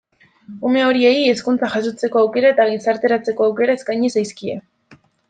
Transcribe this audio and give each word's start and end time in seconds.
Ume 0.69 0.79
horiei 0.85 1.19
hezkuntza 1.33 1.69
jasotzeko 1.73 2.21
aukera 2.23 2.51
eta 2.53 2.65
gizarteratzeko 2.71 3.47
aukera 3.49 3.77
eskaini 3.81 4.11
zaizkie. 4.15 4.57